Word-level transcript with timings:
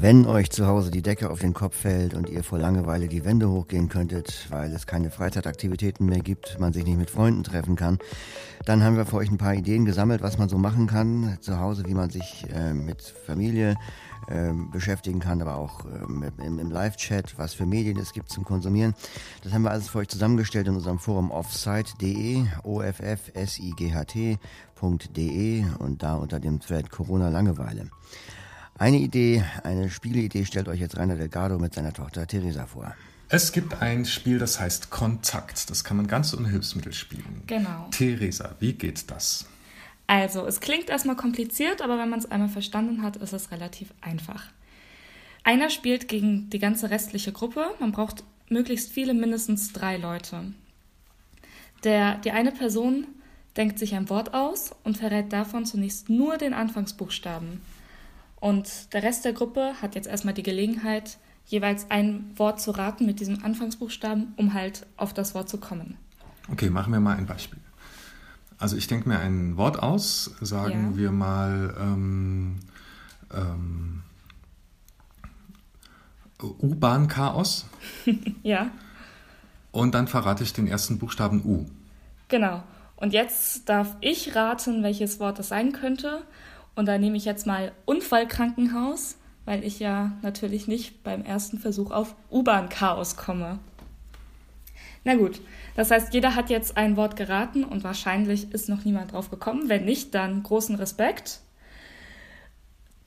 Wenn 0.00 0.26
euch 0.26 0.50
zu 0.50 0.68
Hause 0.68 0.92
die 0.92 1.02
Decke 1.02 1.28
auf 1.28 1.40
den 1.40 1.54
Kopf 1.54 1.74
fällt 1.74 2.14
und 2.14 2.30
ihr 2.30 2.44
vor 2.44 2.56
Langeweile 2.56 3.08
die 3.08 3.24
Wände 3.24 3.50
hochgehen 3.50 3.88
könntet, 3.88 4.46
weil 4.48 4.72
es 4.72 4.86
keine 4.86 5.10
Freizeitaktivitäten 5.10 6.06
mehr 6.06 6.20
gibt, 6.20 6.60
man 6.60 6.72
sich 6.72 6.84
nicht 6.84 6.98
mit 6.98 7.10
Freunden 7.10 7.42
treffen 7.42 7.74
kann, 7.74 7.98
dann 8.64 8.84
haben 8.84 8.96
wir 8.96 9.06
für 9.06 9.16
euch 9.16 9.28
ein 9.28 9.38
paar 9.38 9.54
Ideen 9.54 9.84
gesammelt, 9.84 10.22
was 10.22 10.38
man 10.38 10.48
so 10.48 10.56
machen 10.56 10.86
kann 10.86 11.36
zu 11.40 11.58
Hause, 11.58 11.82
wie 11.86 11.94
man 11.94 12.10
sich 12.10 12.46
äh, 12.54 12.74
mit 12.74 13.02
Familie 13.02 13.74
äh, 14.28 14.52
beschäftigen 14.70 15.18
kann, 15.18 15.42
aber 15.42 15.56
auch 15.56 15.84
äh, 15.84 15.88
im, 16.46 16.60
im 16.60 16.70
Live-Chat, 16.70 17.36
was 17.36 17.54
für 17.54 17.66
Medien 17.66 17.98
es 17.98 18.12
gibt 18.12 18.30
zum 18.30 18.44
Konsumieren. 18.44 18.94
Das 19.42 19.52
haben 19.52 19.62
wir 19.62 19.72
alles 19.72 19.88
für 19.88 19.98
euch 19.98 20.08
zusammengestellt 20.08 20.68
in 20.68 20.76
unserem 20.76 21.00
Forum 21.00 21.32
offsite.de, 21.32 22.44
offsight.de 22.62 24.44
und 25.80 26.02
da 26.04 26.14
unter 26.14 26.38
dem 26.38 26.60
Thread 26.60 26.88
Corona 26.88 27.30
Langeweile. 27.30 27.90
Eine 28.78 28.98
Idee, 28.98 29.44
eine 29.64 29.90
Spieleidee 29.90 30.44
stellt 30.44 30.68
euch 30.68 30.78
jetzt 30.78 30.96
Rainer 30.96 31.16
Delgado 31.16 31.58
mit 31.58 31.74
seiner 31.74 31.92
Tochter 31.92 32.28
Theresa 32.28 32.66
vor. 32.66 32.94
Es 33.28 33.50
gibt 33.50 33.82
ein 33.82 34.04
Spiel, 34.04 34.38
das 34.38 34.60
heißt 34.60 34.90
Kontakt. 34.90 35.68
Das 35.68 35.82
kann 35.82 35.96
man 35.96 36.06
ganz 36.06 36.32
ohne 36.32 36.48
Hilfsmittel 36.48 36.92
spielen. 36.92 37.42
Genau. 37.48 37.88
Theresa, 37.90 38.54
wie 38.60 38.74
geht 38.74 39.10
das? 39.10 39.46
Also, 40.06 40.46
es 40.46 40.60
klingt 40.60 40.88
erstmal 40.90 41.16
kompliziert, 41.16 41.82
aber 41.82 41.98
wenn 41.98 42.08
man 42.08 42.20
es 42.20 42.30
einmal 42.30 42.48
verstanden 42.48 43.02
hat, 43.02 43.16
ist 43.16 43.32
es 43.32 43.50
relativ 43.50 43.92
einfach. 44.00 44.44
Einer 45.42 45.70
spielt 45.70 46.06
gegen 46.06 46.48
die 46.48 46.60
ganze 46.60 46.88
restliche 46.88 47.32
Gruppe. 47.32 47.66
Man 47.80 47.90
braucht 47.90 48.22
möglichst 48.48 48.92
viele, 48.92 49.12
mindestens 49.12 49.72
drei 49.72 49.96
Leute. 49.96 50.52
Der, 51.82 52.14
die 52.18 52.30
eine 52.30 52.52
Person 52.52 53.08
denkt 53.56 53.80
sich 53.80 53.96
ein 53.96 54.08
Wort 54.08 54.34
aus 54.34 54.70
und 54.84 54.96
verrät 54.96 55.32
davon 55.32 55.66
zunächst 55.66 56.08
nur 56.08 56.38
den 56.38 56.54
Anfangsbuchstaben. 56.54 57.60
Und 58.40 58.92
der 58.92 59.02
Rest 59.02 59.24
der 59.24 59.32
Gruppe 59.32 59.74
hat 59.82 59.94
jetzt 59.94 60.06
erstmal 60.06 60.34
die 60.34 60.42
Gelegenheit, 60.42 61.18
jeweils 61.46 61.90
ein 61.90 62.30
Wort 62.36 62.60
zu 62.60 62.70
raten 62.70 63.06
mit 63.06 63.20
diesem 63.20 63.42
Anfangsbuchstaben, 63.42 64.34
um 64.36 64.54
halt 64.54 64.86
auf 64.96 65.14
das 65.14 65.34
Wort 65.34 65.48
zu 65.48 65.58
kommen. 65.58 65.96
Okay, 66.50 66.70
machen 66.70 66.92
wir 66.92 67.00
mal 67.00 67.16
ein 67.16 67.26
Beispiel. 67.26 67.58
Also 68.58 68.76
ich 68.76 68.86
denke 68.86 69.08
mir 69.08 69.18
ein 69.18 69.56
Wort 69.56 69.82
aus, 69.82 70.36
sagen 70.40 70.90
ja. 70.92 70.96
wir 70.96 71.12
mal 71.12 71.74
ähm, 71.80 72.60
ähm, 73.32 74.02
U-Bahn-Chaos. 76.42 77.66
ja. 78.42 78.70
Und 79.70 79.94
dann 79.94 80.08
verrate 80.08 80.42
ich 80.42 80.52
den 80.52 80.66
ersten 80.66 80.98
Buchstaben 80.98 81.44
U. 81.44 81.66
Genau. 82.28 82.62
Und 82.96 83.12
jetzt 83.12 83.68
darf 83.68 83.96
ich 84.00 84.34
raten, 84.34 84.82
welches 84.82 85.20
Wort 85.20 85.38
das 85.38 85.48
sein 85.48 85.72
könnte. 85.72 86.22
Und 86.78 86.86
da 86.86 86.96
nehme 86.96 87.16
ich 87.16 87.24
jetzt 87.24 87.44
mal 87.44 87.72
Unfallkrankenhaus, 87.86 89.16
weil 89.44 89.64
ich 89.64 89.80
ja 89.80 90.12
natürlich 90.22 90.68
nicht 90.68 91.02
beim 91.02 91.24
ersten 91.24 91.58
Versuch 91.58 91.90
auf 91.90 92.14
U-Bahn-Chaos 92.30 93.16
komme. 93.16 93.58
Na 95.02 95.16
gut, 95.16 95.40
das 95.74 95.90
heißt, 95.90 96.14
jeder 96.14 96.36
hat 96.36 96.50
jetzt 96.50 96.76
ein 96.76 96.96
Wort 96.96 97.16
geraten 97.16 97.64
und 97.64 97.82
wahrscheinlich 97.82 98.52
ist 98.52 98.68
noch 98.68 98.84
niemand 98.84 99.10
drauf 99.10 99.28
gekommen. 99.28 99.68
Wenn 99.68 99.86
nicht, 99.86 100.14
dann 100.14 100.44
großen 100.44 100.76
Respekt. 100.76 101.40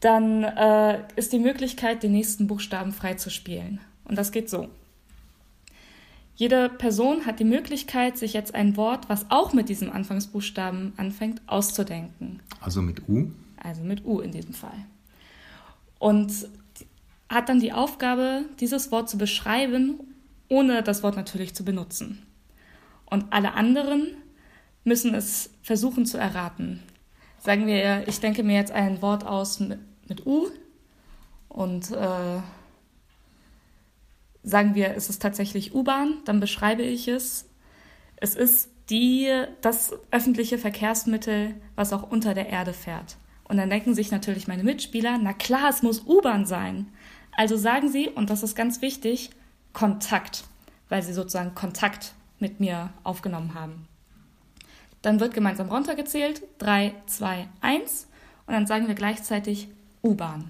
Dann 0.00 0.42
äh, 0.42 1.04
ist 1.14 1.32
die 1.32 1.38
Möglichkeit, 1.38 2.02
den 2.02 2.10
nächsten 2.10 2.48
Buchstaben 2.48 2.90
freizuspielen. 2.90 3.78
Und 4.02 4.18
das 4.18 4.32
geht 4.32 4.50
so. 4.50 4.68
Jede 6.34 6.70
Person 6.70 7.24
hat 7.24 7.38
die 7.38 7.44
Möglichkeit, 7.44 8.18
sich 8.18 8.32
jetzt 8.32 8.52
ein 8.52 8.76
Wort, 8.76 9.08
was 9.08 9.26
auch 9.28 9.52
mit 9.52 9.68
diesem 9.68 9.92
Anfangsbuchstaben 9.92 10.92
anfängt, 10.96 11.40
auszudenken. 11.46 12.40
Also 12.60 12.82
mit 12.82 13.08
U? 13.08 13.30
Also 13.62 13.82
mit 13.82 14.04
U 14.04 14.20
in 14.20 14.32
diesem 14.32 14.54
Fall. 14.54 14.86
Und 15.98 16.32
hat 17.28 17.48
dann 17.48 17.60
die 17.60 17.72
Aufgabe, 17.72 18.44
dieses 18.58 18.90
Wort 18.90 19.08
zu 19.08 19.16
beschreiben, 19.16 20.00
ohne 20.48 20.82
das 20.82 21.02
Wort 21.02 21.16
natürlich 21.16 21.54
zu 21.54 21.64
benutzen. 21.64 22.26
Und 23.06 23.26
alle 23.30 23.54
anderen 23.54 24.16
müssen 24.84 25.14
es 25.14 25.50
versuchen 25.62 26.06
zu 26.06 26.18
erraten. 26.18 26.82
Sagen 27.38 27.66
wir, 27.66 28.06
ich 28.08 28.20
denke 28.20 28.42
mir 28.42 28.56
jetzt 28.56 28.72
ein 28.72 29.00
Wort 29.00 29.24
aus 29.24 29.60
mit, 29.60 29.78
mit 30.08 30.26
U 30.26 30.48
und 31.48 31.90
äh, 31.90 32.40
sagen 34.42 34.74
wir, 34.74 34.94
es 34.96 35.08
ist 35.08 35.22
tatsächlich 35.22 35.74
U-Bahn, 35.74 36.18
dann 36.24 36.40
beschreibe 36.40 36.82
ich 36.82 37.08
es. 37.08 37.48
Es 38.16 38.34
ist 38.34 38.70
die, 38.90 39.30
das 39.60 39.94
öffentliche 40.10 40.58
Verkehrsmittel, 40.58 41.54
was 41.76 41.92
auch 41.92 42.10
unter 42.10 42.34
der 42.34 42.48
Erde 42.48 42.72
fährt. 42.72 43.16
Und 43.50 43.56
dann 43.56 43.68
denken 43.68 43.96
sich 43.96 44.12
natürlich 44.12 44.46
meine 44.46 44.62
Mitspieler, 44.62 45.18
na 45.20 45.32
klar, 45.32 45.70
es 45.70 45.82
muss 45.82 46.06
U-Bahn 46.06 46.46
sein. 46.46 46.86
Also 47.36 47.56
sagen 47.56 47.90
sie, 47.90 48.08
und 48.08 48.30
das 48.30 48.44
ist 48.44 48.54
ganz 48.54 48.80
wichtig, 48.80 49.30
Kontakt, 49.72 50.44
weil 50.88 51.02
sie 51.02 51.12
sozusagen 51.12 51.56
Kontakt 51.56 52.14
mit 52.38 52.60
mir 52.60 52.90
aufgenommen 53.02 53.54
haben. 53.54 53.88
Dann 55.02 55.18
wird 55.18 55.34
gemeinsam 55.34 55.68
runtergezählt, 55.68 56.42
3, 56.58 56.94
2, 57.06 57.48
1 57.60 58.06
und 58.46 58.54
dann 58.54 58.68
sagen 58.68 58.86
wir 58.86 58.94
gleichzeitig 58.94 59.66
U-Bahn. 60.04 60.48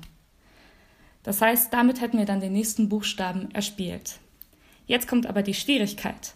Das 1.22 1.40
heißt, 1.40 1.72
damit 1.72 2.02
hätten 2.02 2.18
wir 2.18 2.26
dann 2.26 2.42
den 2.42 2.52
nächsten 2.52 2.90
Buchstaben 2.90 3.50
erspielt. 3.52 4.18
Jetzt 4.86 5.08
kommt 5.08 5.26
aber 5.26 5.42
die 5.42 5.54
Schwierigkeit. 5.54 6.34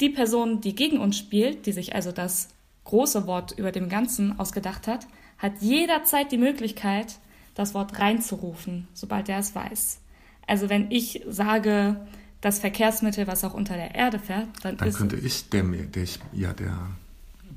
Die 0.00 0.10
Person, 0.10 0.60
die 0.60 0.76
gegen 0.76 0.98
uns 0.98 1.18
spielt, 1.18 1.66
die 1.66 1.72
sich 1.72 1.96
also 1.96 2.12
das 2.12 2.50
große 2.84 3.26
Wort 3.26 3.50
über 3.58 3.72
dem 3.72 3.88
Ganzen 3.88 4.38
ausgedacht 4.38 4.86
hat, 4.86 5.08
hat 5.38 5.60
jederzeit 5.60 6.32
die 6.32 6.38
Möglichkeit, 6.38 7.18
das 7.54 7.74
Wort 7.74 7.98
reinzurufen, 7.98 8.88
sobald 8.94 9.28
er 9.28 9.38
es 9.38 9.54
weiß. 9.54 10.00
Also 10.46 10.68
wenn 10.68 10.90
ich 10.90 11.22
sage, 11.28 11.96
das 12.40 12.60
Verkehrsmittel, 12.60 13.26
was 13.26 13.44
auch 13.44 13.54
unter 13.54 13.74
der 13.74 13.94
Erde 13.94 14.18
fährt, 14.18 14.46
dann, 14.62 14.76
dann 14.76 14.92
könnte 14.92 15.16
ich, 15.16 15.48
der 15.50 15.64
mir, 15.64 15.84
der 15.84 16.04
ich 16.04 16.20
ja 16.32 16.52
der 16.52 16.72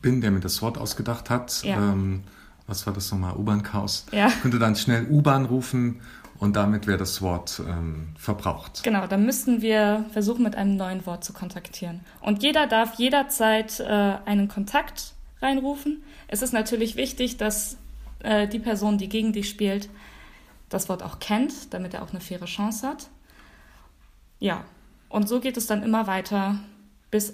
bin, 0.02 0.22
der 0.22 0.32
mir 0.32 0.40
das 0.40 0.62
Wort 0.62 0.78
ausgedacht 0.78 1.30
hat, 1.30 1.64
ja. 1.64 1.76
ähm, 1.76 2.24
was 2.66 2.88
war 2.88 2.94
das 2.94 3.12
nochmal, 3.12 3.36
U-Bahn-Chaos, 3.36 4.08
ja. 4.12 4.32
könnte 4.42 4.58
dann 4.58 4.76
schnell 4.76 5.06
U-Bahn 5.10 5.46
rufen 5.46 6.02
und 6.40 6.56
damit 6.56 6.88
wäre 6.88 6.98
das 6.98 7.22
Wort 7.22 7.62
ähm, 7.68 8.10
verbraucht. 8.18 8.82
Genau, 8.84 9.06
dann 9.06 9.26
müssten 9.26 9.62
wir 9.62 10.06
versuchen, 10.12 10.42
mit 10.42 10.56
einem 10.56 10.76
neuen 10.76 11.06
Wort 11.06 11.24
zu 11.24 11.34
kontaktieren. 11.34 12.00
Und 12.20 12.42
jeder 12.42 12.66
darf 12.66 12.96
jederzeit 12.96 13.80
äh, 13.80 13.84
einen 14.26 14.48
Kontakt 14.48 15.14
reinrufen. 15.42 16.04
Es 16.28 16.42
ist 16.42 16.54
natürlich 16.54 16.96
wichtig, 16.96 17.38
dass 17.38 17.78
äh, 18.20 18.48
die 18.48 18.60
Person, 18.60 18.98
die 18.98 19.10
gegen 19.10 19.34
dich 19.34 19.50
spielt, 19.50 19.90
das 20.70 20.90
Wort 20.90 21.04
auch 21.04 21.20
kennt, 21.20 21.74
damit 21.74 21.94
er 21.94 22.04
auch 22.04 22.12
eine 22.12 22.22
faire 22.22 22.46
Chance 22.46 22.88
hat. 22.88 23.10
Ja, 24.40 24.64
und 25.10 25.28
so 25.28 25.40
geht 25.40 25.58
es 25.58 25.68
dann 25.68 25.84
immer 25.84 26.08
weiter, 26.08 26.60
bis 27.12 27.34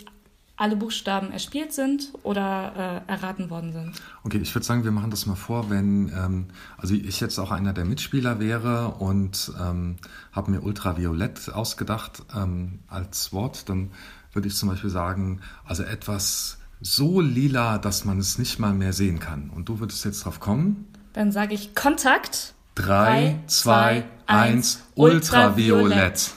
alle 0.57 0.75
Buchstaben 0.75 1.31
erspielt 1.31 1.71
sind 1.71 2.11
oder 2.23 3.03
äh, 3.07 3.11
erraten 3.11 3.51
worden 3.51 3.73
sind. 3.73 4.01
Okay, 4.23 4.39
ich 4.39 4.53
würde 4.55 4.65
sagen, 4.65 4.83
wir 4.83 4.91
machen 4.91 5.11
das 5.11 5.27
mal 5.27 5.35
vor, 5.35 5.69
wenn 5.69 6.09
ähm, 6.09 6.47
also 6.77 6.95
ich 6.95 7.19
jetzt 7.19 7.37
auch 7.37 7.51
einer 7.51 7.73
der 7.73 7.85
Mitspieler 7.85 8.39
wäre 8.39 8.95
und 8.95 9.51
ähm, 9.61 9.97
habe 10.31 10.51
mir 10.51 10.63
Ultraviolett 10.63 11.53
ausgedacht 11.53 12.23
ähm, 12.35 12.79
als 12.87 13.31
Wort, 13.33 13.69
dann 13.69 13.91
würde 14.33 14.47
ich 14.47 14.55
zum 14.55 14.69
Beispiel 14.69 14.89
sagen, 14.89 15.41
also 15.63 15.83
etwas 15.83 16.57
so 16.81 17.21
lila, 17.21 17.77
dass 17.77 18.05
man 18.05 18.19
es 18.19 18.37
nicht 18.37 18.59
mal 18.59 18.73
mehr 18.73 18.93
sehen 18.93 19.19
kann. 19.19 19.49
Und 19.49 19.69
du 19.69 19.79
würdest 19.79 20.05
jetzt 20.05 20.25
drauf 20.25 20.39
kommen? 20.39 20.87
Dann 21.13 21.31
sage 21.31 21.53
ich 21.53 21.75
Kontakt. 21.75 22.53
3, 22.75 23.39
2, 23.47 24.03
1, 24.27 24.83
Ultraviolett. 24.95 26.31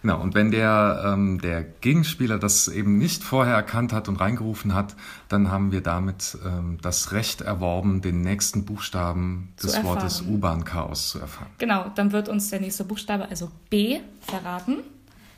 Genau, 0.00 0.20
und 0.20 0.34
wenn 0.34 0.50
der, 0.50 1.02
ähm, 1.06 1.40
der 1.40 1.62
Gegenspieler 1.62 2.38
das 2.38 2.68
eben 2.68 2.98
nicht 2.98 3.22
vorher 3.22 3.54
erkannt 3.54 3.94
hat 3.94 4.06
und 4.06 4.16
reingerufen 4.16 4.74
hat, 4.74 4.96
dann 5.28 5.50
haben 5.50 5.72
wir 5.72 5.80
damit 5.80 6.36
ähm, 6.44 6.76
das 6.82 7.12
Recht 7.12 7.40
erworben, 7.40 8.02
den 8.02 8.20
nächsten 8.20 8.66
Buchstaben 8.66 9.54
des 9.62 9.82
Wortes 9.82 10.20
U-Bahn-Chaos 10.20 11.08
zu 11.08 11.20
erfahren. 11.20 11.50
Genau, 11.56 11.90
dann 11.94 12.12
wird 12.12 12.28
uns 12.28 12.50
der 12.50 12.60
nächste 12.60 12.84
Buchstabe, 12.84 13.30
also 13.30 13.50
B, 13.70 14.00
verraten. 14.20 14.78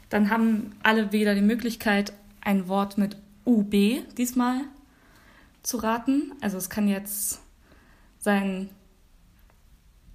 Dann 0.09 0.31
haben 0.31 0.73
alle 0.83 1.13
wieder 1.13 1.37
die 1.37 1.43
Möglichkeit, 1.43 2.13
ein 2.41 2.67
Wort 2.67 2.99
mit 2.99 3.17
UB 3.47 3.71
diesmal 4.17 4.63
zu 5.63 5.79
raten. 5.79 6.33
Also 6.41 6.59
es 6.59 6.69
kann 6.69 6.89
jetzt 6.89 7.41
sein, 8.19 8.69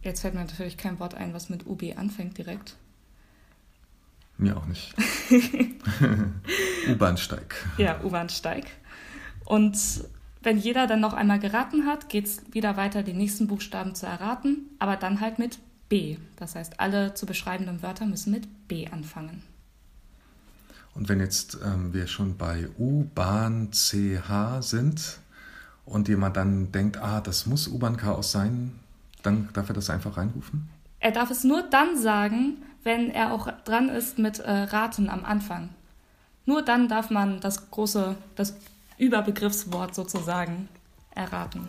jetzt 0.02 0.22
fällt 0.22 0.34
mir 0.34 0.42
natürlich 0.42 0.78
kein 0.78 1.00
Wort 1.00 1.16
ein, 1.16 1.34
was 1.34 1.50
mit 1.50 1.66
UB 1.66 1.98
anfängt 1.98 2.38
direkt. 2.38 2.78
Mir 4.38 4.58
auch 4.58 4.66
nicht. 4.66 4.94
U-Bahnsteig. 6.90 7.56
Ja, 7.78 8.02
U-Bahnsteig. 8.04 8.66
Und 9.46 9.78
wenn 10.42 10.58
jeder 10.58 10.88
dann 10.88 11.00
noch 11.00 11.14
einmal 11.14 11.40
geraten 11.40 11.86
hat, 11.86 12.10
geht 12.10 12.26
es 12.26 12.42
wieder 12.52 12.76
weiter, 12.76 13.04
den 13.04 13.18
nächsten 13.18 13.48
Buchstaben 13.48 13.94
zu 13.94 14.08
erraten, 14.08 14.70
aber 14.80 14.96
dann 14.96 15.22
halt 15.22 15.38
mit 15.38 15.60
B. 15.90 16.18
Das 16.38 16.56
heißt, 16.56 16.80
alle 16.80 17.14
zu 17.14 17.26
beschreibenden 17.26 17.84
Wörter 17.84 18.06
müssen 18.06 18.32
mit 18.32 18.68
B 18.68 18.88
anfangen. 18.88 19.44
Und 20.94 21.10
wenn 21.10 21.20
jetzt 21.20 21.58
ähm, 21.64 21.94
wir 21.94 22.08
schon 22.08 22.38
bei 22.38 22.68
U-Bahn 22.78 23.70
CH 23.72 24.62
sind 24.62 25.20
und 25.86 26.08
jemand 26.08 26.38
dann 26.38 26.72
denkt, 26.72 26.98
ah, 26.98 27.22
das 27.22 27.46
muss 27.46 27.68
U-Bahn 27.68 27.98
Chaos 27.98 28.32
sein, 28.32 28.74
dann 29.24 29.50
darf 29.54 29.70
er 29.70 29.76
das 29.76 29.90
einfach 29.90 30.18
reinrufen? 30.18 30.70
Er 31.00 31.12
darf 31.12 31.32
es 31.32 31.44
nur 31.44 31.64
dann 31.64 31.98
sagen, 31.98 32.58
wenn 32.84 33.10
er 33.10 33.34
auch 33.34 33.48
dran 33.64 33.90
ist 33.90 34.20
mit 34.20 34.40
äh, 34.40 34.52
Raten 34.52 35.10
am 35.10 35.26
Anfang. 35.26 35.70
Nur 36.46 36.64
dann 36.64 36.88
darf 36.88 37.10
man 37.10 37.40
das 37.40 37.70
große, 37.72 38.16
das 38.36 38.56
Überbegriffswort 38.98 39.96
sozusagen 39.96 40.68
erraten. 41.16 41.68